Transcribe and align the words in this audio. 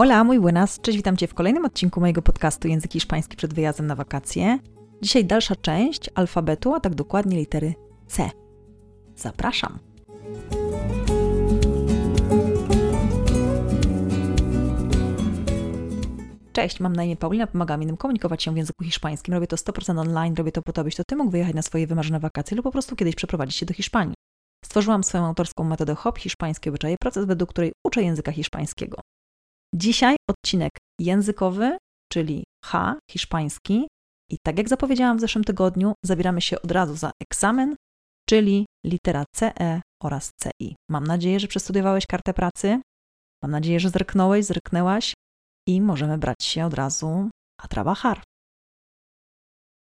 Hola, 0.00 0.24
muy 0.24 0.40
buenas. 0.40 0.80
Cześć, 0.80 0.96
witam 0.96 1.16
Cię 1.16 1.26
w 1.26 1.34
kolejnym 1.34 1.64
odcinku 1.64 2.00
mojego 2.00 2.22
podcastu 2.22 2.68
Język 2.68 2.92
Hiszpański 2.92 3.36
przed 3.36 3.54
wyjazdem 3.54 3.86
na 3.86 3.94
wakacje. 3.94 4.58
Dzisiaj 5.02 5.24
dalsza 5.24 5.56
część 5.56 6.10
alfabetu, 6.14 6.74
a 6.74 6.80
tak 6.80 6.94
dokładnie 6.94 7.36
litery 7.36 7.74
C. 8.06 8.30
Zapraszam. 9.16 9.78
Cześć, 16.52 16.80
mam 16.80 16.96
na 16.96 17.04
imię 17.04 17.16
Paulina, 17.16 17.46
pomagam 17.46 17.82
innym 17.82 17.96
komunikować 17.96 18.42
się 18.42 18.54
w 18.54 18.56
języku 18.56 18.84
hiszpańskim. 18.84 19.34
Robię 19.34 19.46
to 19.46 19.56
100% 19.56 19.98
online, 19.98 20.34
robię 20.34 20.52
to 20.52 20.62
po 20.62 20.72
to, 20.72 20.80
abyś 20.80 20.96
to 20.96 21.02
Ty 21.04 21.16
mógł 21.16 21.30
wyjechać 21.30 21.54
na 21.54 21.62
swoje 21.62 21.86
wymarzone 21.86 22.20
wakacje 22.20 22.56
lub 22.56 22.64
po 22.64 22.72
prostu 22.72 22.96
kiedyś 22.96 23.14
przeprowadzić 23.14 23.56
się 23.56 23.66
do 23.66 23.74
Hiszpanii. 23.74 24.14
Stworzyłam 24.64 25.04
swoją 25.04 25.26
autorską 25.26 25.64
metodę 25.64 25.94
HOP, 25.94 26.18
hiszpańskie 26.18 26.70
obyczaje, 26.70 26.96
proces, 27.00 27.26
według 27.26 27.50
której 27.50 27.72
uczę 27.86 28.02
języka 28.02 28.32
hiszpańskiego. 28.32 29.00
Dzisiaj 29.74 30.16
odcinek 30.30 30.70
językowy, 31.00 31.78
czyli 32.12 32.44
H, 32.64 32.98
hiszpański. 33.10 33.88
I 34.30 34.36
tak 34.46 34.58
jak 34.58 34.68
zapowiedziałam 34.68 35.18
w 35.18 35.20
zeszłym 35.20 35.44
tygodniu, 35.44 35.94
zabieramy 36.04 36.40
się 36.40 36.62
od 36.62 36.70
razu 36.70 36.96
za 36.96 37.10
egzamin, 37.22 37.76
czyli 38.28 38.66
litera 38.86 39.24
CE 39.34 39.82
oraz 40.02 40.30
CI. 40.42 40.76
Mam 40.90 41.06
nadzieję, 41.06 41.40
że 41.40 41.48
przestudiowałeś 41.48 42.06
kartę 42.06 42.34
pracy. 42.34 42.80
Mam 43.42 43.50
nadzieję, 43.50 43.80
że 43.80 43.90
zryknąłeś, 43.90 44.44
zryknęłaś 44.44 45.14
i 45.68 45.80
możemy 45.80 46.18
brać 46.18 46.44
się 46.44 46.66
od 46.66 46.74
razu 46.74 47.30
a 47.60 47.68
trabajar. 47.68 48.22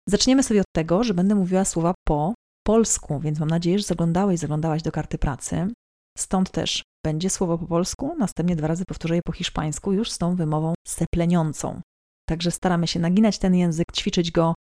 Zaczniemy 0.08 0.42
sobie 0.42 0.60
od 0.60 0.72
tego, 0.74 1.04
że 1.04 1.14
będę 1.14 1.34
mówiła 1.34 1.64
słowa 1.64 1.94
po 2.08 2.34
polsku, 2.66 3.20
więc 3.20 3.38
mam 3.38 3.48
nadzieję, 3.48 3.78
że 3.78 3.84
zaglądałeś, 3.84 4.40
zaglądałaś 4.40 4.82
do 4.82 4.92
karty 4.92 5.18
pracy. 5.18 5.72
Stąd 6.18 6.50
też 6.50 6.82
będzie 7.04 7.30
słowo 7.30 7.58
po 7.58 7.66
polsku, 7.66 8.14
następnie 8.18 8.56
dwa 8.56 8.66
razy 8.66 8.84
powtórzę 8.84 9.16
je 9.16 9.22
po 9.24 9.32
hiszpańsku, 9.32 9.92
już 9.92 10.10
z 10.12 10.18
tą 10.18 10.36
wymową 10.36 10.74
sepleniącą. 10.86 11.80
Także 12.28 12.50
staramy 12.50 12.86
się 12.86 13.00
naginać 13.00 13.38
ten 13.38 13.54
język, 13.54 13.86
ćwiczyć 13.92 14.30
go. 14.30 14.54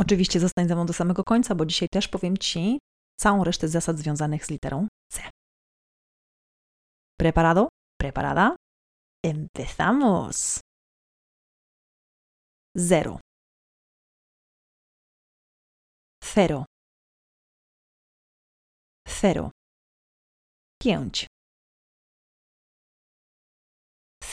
Oczywiście 0.00 0.40
zostań 0.40 0.68
ze 0.68 0.74
mną 0.74 0.86
do 0.86 0.92
samego 0.92 1.24
końca, 1.24 1.54
bo 1.54 1.66
dzisiaj 1.66 1.88
też 1.92 2.08
powiem 2.08 2.38
Ci 2.38 2.78
całą 3.20 3.44
resztę 3.44 3.68
zasad 3.68 3.98
związanych 3.98 4.46
z 4.46 4.50
literą 4.50 4.88
C. 5.12 5.22
Preparado? 7.20 7.68
Preparada? 8.00 8.56
Empezamos. 9.24 10.60
Zero. 12.76 13.20
Cero. 16.22 16.64
Cero. 19.08 19.50
Pięć. 20.82 21.26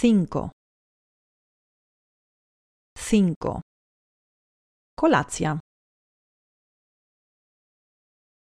Cinco. 0.06 0.52
Cinco. 2.94 3.62
Kolacja. 4.94 5.58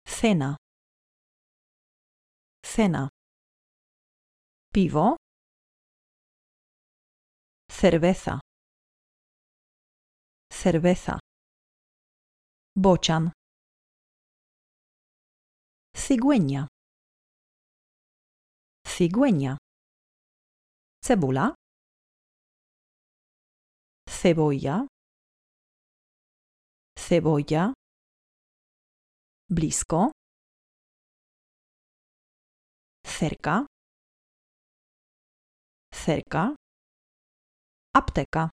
Cena. 0.04 0.58
Cena. 2.64 3.08
Piwo. 4.74 5.16
Cerveza. 7.70 8.40
Cerveza. 10.50 11.20
Bocian. 12.76 13.32
Cigüeña. 15.94 16.68
Cigüeña. 18.88 19.63
Cebula. 21.06 21.54
Cebolla. 24.08 24.86
Cebolla. 26.96 27.74
Blisko. 29.50 30.12
Cerca. 33.04 33.66
Cerca. 35.92 36.56
Apteka. 37.92 38.48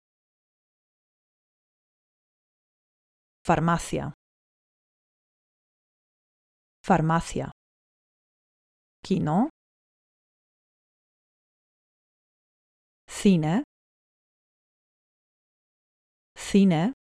Farmacia. 3.44 4.14
Farmacia. 6.82 7.52
Kino. 9.04 9.50
Cine. 13.28 13.64
Cine. 16.38 16.94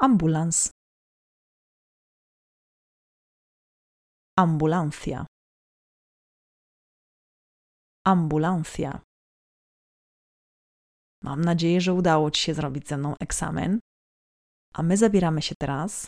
Ambulans. 0.00 0.70
Ambulancia. 4.38 5.26
Ambulancia. 8.04 9.00
Mam 11.22 11.40
nadzieję, 11.44 11.80
że 11.80 11.92
udało 11.94 12.30
Ci 12.30 12.42
się 12.42 12.54
zrobić 12.54 12.88
ze 12.88 12.96
mną 12.96 13.14
egzamin. 13.20 13.78
A 14.74 14.82
my 14.82 14.96
zabieramy 14.96 15.42
się 15.42 15.54
teraz 15.60 16.06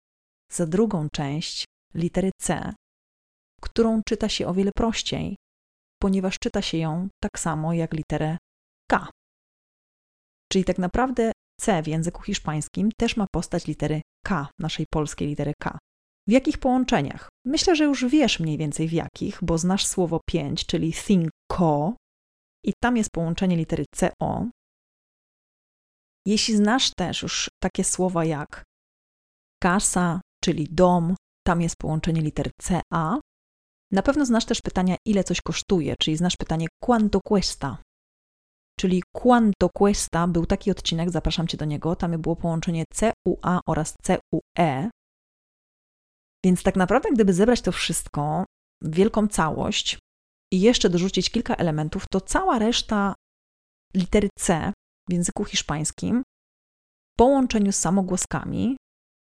za 0.52 0.66
drugą 0.66 1.08
część 1.12 1.64
litery 1.94 2.30
C, 2.40 2.74
którą 3.62 4.02
czyta 4.08 4.28
się 4.28 4.46
o 4.46 4.54
wiele 4.54 4.72
prościej, 4.76 5.36
ponieważ 6.02 6.38
czyta 6.38 6.62
się 6.62 6.78
ją 6.78 7.08
tak 7.22 7.38
samo 7.38 7.72
jak 7.72 7.92
literę 7.92 8.38
K. 8.90 9.08
Czyli 10.52 10.64
tak 10.64 10.78
naprawdę 10.78 11.32
C 11.60 11.82
w 11.82 11.86
języku 11.86 12.22
hiszpańskim 12.22 12.90
też 12.98 13.16
ma 13.16 13.26
postać 13.32 13.66
litery 13.66 14.00
K, 14.24 14.48
naszej 14.60 14.86
polskiej 14.90 15.28
litery 15.28 15.52
K. 15.60 15.78
W 16.28 16.30
jakich 16.30 16.58
połączeniach? 16.58 17.28
Myślę, 17.46 17.76
że 17.76 17.84
już 17.84 18.04
wiesz 18.04 18.40
mniej 18.40 18.58
więcej 18.58 18.88
w 18.88 18.92
jakich, 18.92 19.38
bo 19.42 19.58
znasz 19.58 19.86
słowo 19.86 20.20
pięć, 20.28 20.66
czyli 20.66 20.92
cinco, 20.92 21.96
i 22.64 22.72
tam 22.82 22.96
jest 22.96 23.10
połączenie 23.10 23.56
litery 23.56 23.84
CO, 23.94 24.46
jeśli 26.26 26.56
znasz 26.56 26.90
też 26.98 27.22
już 27.22 27.48
takie 27.62 27.84
słowa 27.84 28.24
jak 28.24 28.64
casa, 29.62 30.20
czyli 30.44 30.66
dom, 30.70 31.14
tam 31.46 31.62
jest 31.62 31.76
połączenie 31.76 32.20
liter 32.20 32.50
CA, 32.62 33.20
na 33.92 34.02
pewno 34.02 34.26
znasz 34.26 34.44
też 34.44 34.60
pytania, 34.60 34.96
ile 35.06 35.24
coś 35.24 35.40
kosztuje, 35.40 35.94
czyli 36.00 36.16
znasz 36.16 36.36
pytanie 36.36 36.66
quanto 36.82 37.20
cuesta. 37.28 37.82
Czyli 38.80 39.02
quanto 39.12 39.68
cuesta 39.78 40.28
był 40.28 40.46
taki 40.46 40.70
odcinek, 40.70 41.10
zapraszam 41.10 41.48
Cię 41.48 41.56
do 41.56 41.64
niego, 41.64 41.96
tam 41.96 42.20
było 42.20 42.36
połączenie 42.36 42.84
CUA 42.94 43.60
oraz 43.66 43.94
CUE. 44.02 44.90
Więc 46.44 46.62
tak 46.62 46.76
naprawdę, 46.76 47.08
gdyby 47.12 47.32
zebrać 47.32 47.60
to 47.60 47.72
wszystko 47.72 48.44
wielką 48.82 49.28
całość 49.28 49.98
i 50.52 50.60
jeszcze 50.60 50.90
dorzucić 50.90 51.30
kilka 51.30 51.54
elementów, 51.54 52.04
to 52.10 52.20
cała 52.20 52.58
reszta 52.58 53.14
litery 53.94 54.28
C 54.38 54.72
w 55.08 55.12
języku 55.12 55.44
hiszpańskim 55.44 56.22
w 57.12 57.18
połączeniu 57.18 57.72
z 57.72 57.76
samogłoskami 57.76 58.76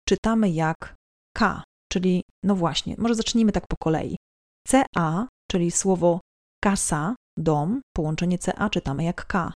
czytamy 0.09 0.49
jak 0.49 0.95
K, 1.35 1.63
czyli 1.91 2.21
no 2.43 2.55
właśnie, 2.55 2.95
może 2.97 3.15
zacznijmy 3.15 3.51
tak 3.51 3.67
po 3.67 3.75
kolei. 3.77 4.15
CA, 4.67 5.27
czyli 5.51 5.71
słowo 5.71 6.19
casa, 6.63 7.15
dom, 7.37 7.81
połączenie 7.95 8.37
CA 8.37 8.69
czytamy 8.69 9.03
jak 9.03 9.25
K. 9.25 9.53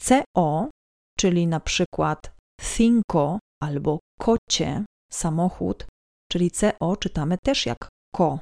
CO, 0.00 0.70
czyli 1.18 1.46
na 1.46 1.60
przykład 1.60 2.32
cinco 2.62 3.38
albo 3.62 3.98
kocie, 4.20 4.84
samochód, 5.12 5.86
czyli 6.30 6.50
CO 6.50 6.96
czytamy 6.96 7.38
też 7.38 7.66
jak 7.66 7.88
ko. 8.14 8.38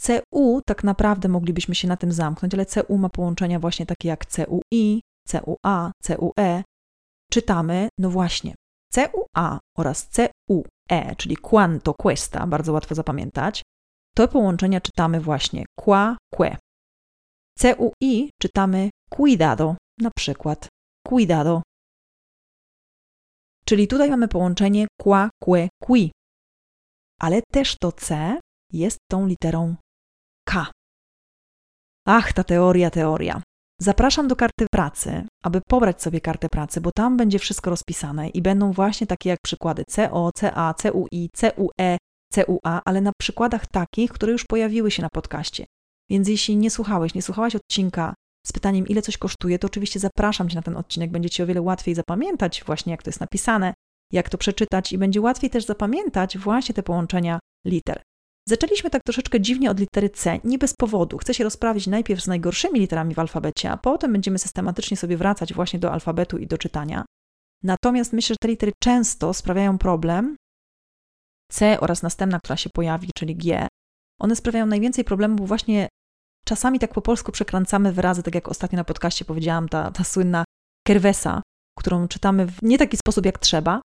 CU 0.00 0.60
tak 0.66 0.84
naprawdę 0.84 1.28
moglibyśmy 1.28 1.74
się 1.74 1.88
na 1.88 1.96
tym 1.96 2.12
zamknąć, 2.12 2.54
ale 2.54 2.66
CU 2.66 2.98
ma 2.98 3.08
połączenia 3.08 3.58
właśnie 3.58 3.86
takie 3.86 4.08
jak 4.08 4.26
CUI, 4.26 5.00
CUA, 5.28 5.92
CUE. 6.02 6.62
Czytamy, 7.30 7.88
no 7.98 8.10
właśnie, 8.10 8.54
CUA 8.92 9.58
oraz 9.78 10.08
CUE, 10.08 11.14
czyli 11.16 11.36
quanto 11.36 11.94
cuesta, 12.02 12.46
bardzo 12.46 12.72
łatwo 12.72 12.94
zapamiętać, 12.94 13.62
to 14.16 14.28
połączenia 14.28 14.80
czytamy 14.80 15.20
właśnie 15.20 15.64
qua, 15.78 16.16
que. 16.34 16.56
CUI 17.58 18.30
czytamy 18.40 18.90
cuidado, 19.16 19.76
na 19.98 20.10
przykład 20.16 20.68
cuidado. 21.08 21.62
Czyli 23.64 23.88
tutaj 23.88 24.10
mamy 24.10 24.28
połączenie 24.28 24.86
qua, 25.00 25.30
que, 25.44 25.68
qui. 25.82 26.12
Ale 27.20 27.42
też 27.52 27.76
to 27.80 27.92
C 27.92 28.38
jest 28.72 28.98
tą 29.10 29.26
literą 29.26 29.76
K. 30.48 30.66
Ach, 32.06 32.32
ta 32.32 32.44
teoria, 32.44 32.90
teoria. 32.90 33.42
Zapraszam 33.82 34.28
do 34.28 34.36
karty 34.36 34.66
pracy, 34.70 35.26
aby 35.44 35.60
pobrać 35.68 36.02
sobie 36.02 36.20
kartę 36.20 36.48
pracy, 36.48 36.80
bo 36.80 36.90
tam 36.92 37.16
będzie 37.16 37.38
wszystko 37.38 37.70
rozpisane 37.70 38.28
i 38.28 38.42
będą 38.42 38.72
właśnie 38.72 39.06
takie 39.06 39.28
jak 39.28 39.38
przykłady 39.44 39.84
CO, 39.88 40.30
CA, 40.34 40.74
CUI, 40.74 41.30
CUE, 41.34 41.96
CUA, 42.34 42.80
ale 42.84 43.00
na 43.00 43.12
przykładach 43.20 43.66
takich, 43.66 44.10
które 44.10 44.32
już 44.32 44.44
pojawiły 44.44 44.90
się 44.90 45.02
na 45.02 45.08
podcaście. 45.12 45.66
Więc 46.10 46.28
jeśli 46.28 46.56
nie 46.56 46.70
słuchałeś, 46.70 47.14
nie 47.14 47.22
słuchałaś 47.22 47.56
odcinka 47.56 48.14
z 48.46 48.52
pytaniem, 48.52 48.88
ile 48.88 49.02
coś 49.02 49.18
kosztuje, 49.18 49.58
to 49.58 49.66
oczywiście 49.66 50.00
zapraszam 50.00 50.48
Cię 50.48 50.56
na 50.56 50.62
ten 50.62 50.76
odcinek. 50.76 51.10
Będzie 51.10 51.30
Ci 51.30 51.42
o 51.42 51.46
wiele 51.46 51.62
łatwiej 51.62 51.94
zapamiętać 51.94 52.64
właśnie, 52.66 52.90
jak 52.90 53.02
to 53.02 53.10
jest 53.10 53.20
napisane, 53.20 53.74
jak 54.12 54.28
to 54.28 54.38
przeczytać 54.38 54.92
i 54.92 54.98
będzie 54.98 55.20
łatwiej 55.20 55.50
też 55.50 55.64
zapamiętać 55.64 56.38
właśnie 56.38 56.74
te 56.74 56.82
połączenia 56.82 57.38
liter. 57.66 58.02
Zaczęliśmy 58.48 58.90
tak 58.90 59.02
troszeczkę 59.02 59.40
dziwnie 59.40 59.70
od 59.70 59.80
litery 59.80 60.10
C, 60.10 60.38
nie 60.44 60.58
bez 60.58 60.74
powodu. 60.74 61.18
Chcę 61.18 61.34
się 61.34 61.44
rozprawić 61.44 61.86
najpierw 61.86 62.22
z 62.22 62.26
najgorszymi 62.26 62.80
literami 62.80 63.14
w 63.14 63.18
alfabecie, 63.18 63.70
a 63.70 63.76
potem 63.76 64.12
będziemy 64.12 64.38
systematycznie 64.38 64.96
sobie 64.96 65.16
wracać 65.16 65.54
właśnie 65.54 65.78
do 65.78 65.92
alfabetu 65.92 66.38
i 66.38 66.46
do 66.46 66.58
czytania. 66.58 67.04
Natomiast 67.62 68.12
myślę, 68.12 68.34
że 68.34 68.38
te 68.40 68.48
litery 68.48 68.72
często 68.82 69.34
sprawiają 69.34 69.78
problem. 69.78 70.36
C 71.50 71.80
oraz 71.80 72.02
następna, 72.02 72.38
która 72.38 72.56
się 72.56 72.70
pojawi, 72.70 73.10
czyli 73.14 73.36
G, 73.36 73.68
one 74.20 74.36
sprawiają 74.36 74.66
najwięcej 74.66 75.04
problemów 75.04 75.48
właśnie 75.48 75.88
czasami 76.44 76.78
tak 76.78 76.92
po 76.92 77.02
polsku 77.02 77.32
przekręcamy 77.32 77.92
wyrazy, 77.92 78.22
tak 78.22 78.34
jak 78.34 78.48
ostatnio 78.48 78.76
na 78.76 78.84
podcaście 78.84 79.24
powiedziałam, 79.24 79.68
ta, 79.68 79.90
ta 79.90 80.04
słynna 80.04 80.44
kerwesa, 80.86 81.42
którą 81.78 82.08
czytamy 82.08 82.46
w 82.46 82.62
nie 82.62 82.78
taki 82.78 82.96
sposób 82.96 83.26
jak 83.26 83.38
trzeba. 83.38 83.80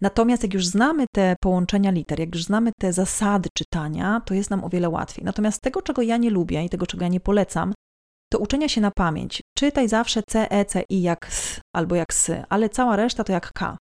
Natomiast 0.00 0.42
jak 0.42 0.54
już 0.54 0.66
znamy 0.66 1.04
te 1.14 1.36
połączenia 1.40 1.90
liter, 1.90 2.20
jak 2.20 2.34
już 2.34 2.44
znamy 2.44 2.72
te 2.80 2.92
zasady 2.92 3.48
czytania, 3.56 4.20
to 4.26 4.34
jest 4.34 4.50
nam 4.50 4.64
o 4.64 4.68
wiele 4.68 4.88
łatwiej. 4.88 5.24
Natomiast 5.24 5.62
tego, 5.62 5.82
czego 5.82 6.02
ja 6.02 6.16
nie 6.16 6.30
lubię 6.30 6.64
i 6.64 6.68
tego, 6.68 6.86
czego 6.86 7.04
ja 7.04 7.08
nie 7.08 7.20
polecam, 7.20 7.72
to 8.32 8.38
uczenia 8.38 8.68
się 8.68 8.80
na 8.80 8.90
pamięć. 8.90 9.40
Czytaj 9.58 9.88
zawsze 9.88 10.22
C, 10.28 10.50
E, 10.50 10.64
C, 10.64 10.82
I 10.90 11.02
jak 11.02 11.26
S 11.26 11.60
albo 11.74 11.94
jak 11.94 12.12
S, 12.12 12.30
ale 12.48 12.68
cała 12.68 12.96
reszta 12.96 13.24
to 13.24 13.32
jak 13.32 13.52
K. 13.52 13.76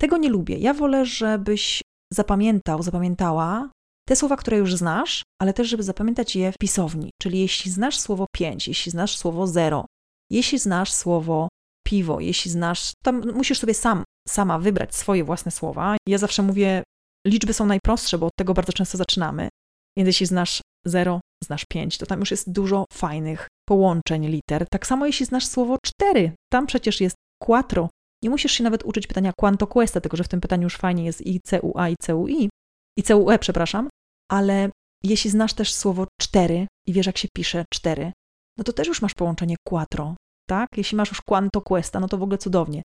Tego 0.00 0.16
nie 0.16 0.28
lubię. 0.28 0.58
Ja 0.58 0.74
wolę, 0.74 1.06
żebyś 1.06 1.82
zapamiętał, 2.12 2.82
zapamiętała 2.82 3.70
te 4.08 4.16
słowa, 4.16 4.36
które 4.36 4.56
już 4.56 4.74
znasz, 4.74 5.22
ale 5.40 5.52
też, 5.52 5.68
żeby 5.68 5.82
zapamiętać 5.82 6.36
je 6.36 6.52
w 6.52 6.58
pisowni. 6.58 7.10
Czyli 7.22 7.40
jeśli 7.40 7.70
znasz 7.70 7.98
słowo 7.98 8.26
5, 8.36 8.68
jeśli 8.68 8.92
znasz 8.92 9.16
słowo 9.16 9.46
0, 9.46 9.86
jeśli 10.30 10.58
znasz 10.58 10.92
słowo 10.92 11.48
piwo, 11.86 12.20
jeśli 12.20 12.50
znasz, 12.50 12.92
tam 13.04 13.32
musisz 13.32 13.58
sobie 13.58 13.74
sam, 13.74 14.04
sama 14.28 14.58
wybrać 14.58 14.94
swoje 14.94 15.24
własne 15.24 15.50
słowa. 15.50 15.96
Ja 16.08 16.18
zawsze 16.18 16.42
mówię, 16.42 16.82
liczby 17.26 17.52
są 17.52 17.66
najprostsze, 17.66 18.18
bo 18.18 18.26
od 18.26 18.32
tego 18.38 18.54
bardzo 18.54 18.72
często 18.72 18.98
zaczynamy. 18.98 19.48
Więc 19.96 20.06
jeśli 20.06 20.26
znasz 20.26 20.60
0, 20.86 21.20
znasz 21.44 21.64
5, 21.64 21.98
to 21.98 22.06
tam 22.06 22.20
już 22.20 22.30
jest 22.30 22.52
dużo 22.52 22.84
fajnych 22.92 23.48
połączeń 23.68 24.26
liter. 24.26 24.66
Tak 24.70 24.86
samo 24.86 25.06
jeśli 25.06 25.26
znasz 25.26 25.46
słowo 25.46 25.76
4, 25.84 26.32
tam 26.52 26.66
przecież 26.66 27.00
jest 27.00 27.16
quattro. 27.42 27.88
Nie 28.22 28.30
musisz 28.30 28.52
się 28.52 28.64
nawet 28.64 28.82
uczyć 28.84 29.06
pytania 29.06 29.32
quanto 29.36 29.66
cuesta, 29.66 30.00
tylko 30.00 30.16
że 30.16 30.24
w 30.24 30.28
tym 30.28 30.40
pytaniu 30.40 30.62
już 30.62 30.76
fajnie 30.76 31.04
jest 31.04 31.26
i 31.26 31.40
CUA 31.40 31.88
i 31.88 31.96
CUI, 32.02 32.50
i 32.98 33.02
CUE, 33.02 33.38
przepraszam, 33.40 33.88
ale 34.30 34.70
jeśli 35.04 35.30
znasz 35.30 35.54
też 35.54 35.74
słowo 35.74 36.06
4 36.20 36.66
i 36.88 36.92
wiesz, 36.92 37.06
jak 37.06 37.18
się 37.18 37.28
pisze 37.36 37.64
4, 37.74 38.12
no 38.58 38.64
to 38.64 38.72
też 38.72 38.88
już 38.88 39.02
masz 39.02 39.14
połączenie 39.14 39.56
quattro, 39.68 40.16
tak? 40.48 40.68
Jeśli 40.76 40.96
masz 40.96 41.08
już 41.08 41.20
quanto 41.20 41.60
cuesta, 41.60 42.00
no 42.00 42.08
to 42.08 42.18
w 42.18 42.22
ogóle 42.22 42.38
cudownie. 42.38 42.82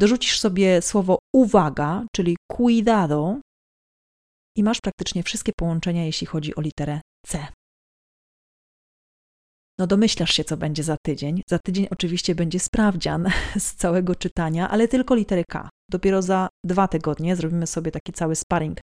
Dorzucisz 0.00 0.40
sobie 0.40 0.82
słowo 0.82 1.18
uwaga, 1.34 2.04
czyli 2.16 2.36
cuidado 2.52 3.40
i 4.56 4.62
masz 4.62 4.80
praktycznie 4.80 5.22
wszystkie 5.22 5.52
połączenia, 5.58 6.04
jeśli 6.04 6.26
chodzi 6.26 6.54
o 6.54 6.60
literę 6.60 7.00
C. 7.26 7.46
No 9.78 9.86
domyślasz 9.86 10.32
się, 10.32 10.44
co 10.44 10.56
będzie 10.56 10.82
za 10.82 10.96
tydzień. 11.06 11.42
Za 11.50 11.58
tydzień 11.58 11.86
oczywiście 11.90 12.34
będzie 12.34 12.60
sprawdzian 12.60 13.28
z 13.58 13.74
całego 13.74 14.14
czytania, 14.14 14.70
ale 14.70 14.88
tylko 14.88 15.14
litery 15.14 15.44
K. 15.48 15.68
Dopiero 15.90 16.22
za 16.22 16.48
dwa 16.64 16.88
tygodnie 16.88 17.36
zrobimy 17.36 17.66
sobie 17.66 17.90
taki 17.90 18.12
cały 18.12 18.36
sparring 18.36 18.78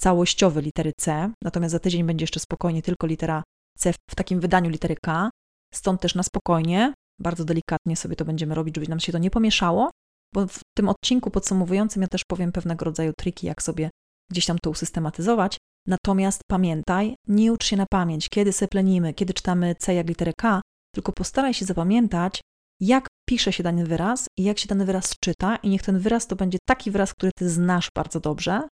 całościowy 0.00 0.60
litery 0.60 0.92
C, 1.00 1.30
natomiast 1.44 1.72
za 1.72 1.78
tydzień 1.78 2.04
będzie 2.04 2.22
jeszcze 2.22 2.40
spokojnie 2.40 2.82
tylko 2.82 3.06
litera 3.06 3.42
C 3.78 3.92
w 4.10 4.14
takim 4.14 4.40
wydaniu 4.40 4.70
litery 4.70 4.96
K. 5.02 5.30
Stąd 5.74 6.00
też 6.00 6.14
na 6.14 6.22
spokojnie, 6.22 6.94
bardzo 7.20 7.44
delikatnie 7.44 7.96
sobie 7.96 8.16
to 8.16 8.24
będziemy 8.24 8.54
robić, 8.54 8.74
żeby 8.76 8.88
nam 8.88 9.00
się 9.00 9.12
to 9.12 9.18
nie 9.18 9.30
pomieszało, 9.30 9.90
bo 10.34 10.46
w 10.46 10.60
tym 10.76 10.88
odcinku 10.88 11.30
podsumowującym 11.30 12.02
ja 12.02 12.08
też 12.08 12.22
powiem 12.24 12.52
pewnego 12.52 12.84
rodzaju 12.84 13.12
triki, 13.18 13.46
jak 13.46 13.62
sobie 13.62 13.90
gdzieś 14.30 14.46
tam 14.46 14.58
to 14.62 14.70
usystematyzować. 14.70 15.58
Natomiast 15.86 16.40
pamiętaj, 16.50 17.14
nie 17.28 17.52
ucz 17.52 17.64
się 17.64 17.76
na 17.76 17.86
pamięć, 17.90 18.28
kiedy 18.28 18.52
seplenimy, 18.52 19.14
kiedy 19.14 19.34
czytamy 19.34 19.74
C 19.74 19.94
jak 19.94 20.08
literę 20.08 20.32
K, 20.38 20.60
tylko 20.94 21.12
postaraj 21.12 21.54
się 21.54 21.64
zapamiętać, 21.64 22.40
jak 22.80 23.06
pisze 23.28 23.52
się 23.52 23.62
dany 23.62 23.86
wyraz 23.86 24.26
i 24.38 24.44
jak 24.44 24.58
się 24.58 24.68
dany 24.68 24.84
wyraz 24.84 25.14
czyta, 25.20 25.56
i 25.56 25.68
niech 25.68 25.82
ten 25.82 25.98
wyraz 25.98 26.26
to 26.26 26.36
będzie 26.36 26.58
taki 26.68 26.90
wyraz, 26.90 27.14
który 27.14 27.32
ty 27.36 27.50
znasz 27.50 27.88
bardzo 27.96 28.20
dobrze. 28.20 28.68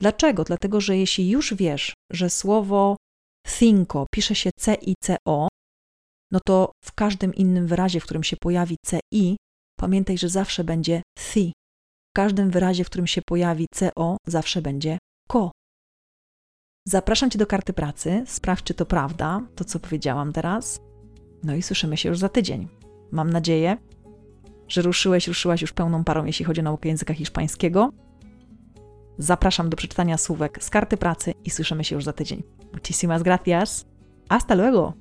Dlaczego? 0.00 0.44
Dlatego, 0.44 0.80
że 0.80 0.96
jeśli 0.96 1.30
już 1.30 1.54
wiesz, 1.54 1.92
że 2.12 2.30
słowo 2.30 2.96
thinko 3.46 4.06
pisze 4.14 4.34
się 4.34 4.50
C 4.58 4.74
i 4.74 4.94
C 5.02 5.16
O, 5.26 5.48
no 6.30 6.38
to 6.46 6.72
w 6.84 6.92
każdym 6.92 7.34
innym 7.34 7.66
wyrazie, 7.66 8.00
w 8.00 8.04
którym 8.04 8.22
się 8.22 8.36
pojawi 8.36 8.76
C 8.86 9.00
i, 9.12 9.36
pamiętaj, 9.78 10.18
że 10.18 10.28
zawsze 10.28 10.64
będzie 10.64 11.02
thi. 11.18 11.52
W 12.10 12.16
każdym 12.16 12.50
wyrazie, 12.50 12.84
w 12.84 12.86
którym 12.86 13.06
się 13.06 13.22
pojawi 13.26 13.66
CO, 13.74 14.16
zawsze 14.26 14.62
będzie 14.62 14.98
ko. 15.28 15.50
Zapraszam 16.90 17.30
Cię 17.30 17.38
do 17.38 17.46
karty 17.46 17.72
pracy, 17.72 18.24
sprawdź, 18.26 18.64
czy 18.64 18.74
to 18.74 18.86
prawda, 18.86 19.40
to 19.54 19.64
co 19.64 19.80
powiedziałam 19.80 20.32
teraz. 20.32 20.80
No 21.42 21.54
i 21.54 21.62
słyszymy 21.62 21.96
się 21.96 22.08
już 22.08 22.18
za 22.18 22.28
tydzień. 22.28 22.68
Mam 23.10 23.30
nadzieję, 23.30 23.76
że 24.68 24.82
ruszyłeś, 24.82 25.28
ruszyłaś 25.28 25.62
już 25.62 25.72
pełną 25.72 26.04
parą, 26.04 26.24
jeśli 26.24 26.44
chodzi 26.44 26.60
o 26.60 26.64
naukę 26.64 26.88
języka 26.88 27.14
hiszpańskiego. 27.14 27.92
Zapraszam 29.18 29.70
do 29.70 29.76
przeczytania 29.76 30.18
słówek 30.18 30.64
z 30.64 30.70
karty 30.70 30.96
pracy 30.96 31.34
i 31.44 31.50
słyszymy 31.50 31.84
się 31.84 31.94
już 31.94 32.04
za 32.04 32.12
tydzień. 32.12 32.42
Muchísimas 32.72 33.22
gracias. 33.22 33.86
Hasta 34.28 34.54
luego! 34.54 34.92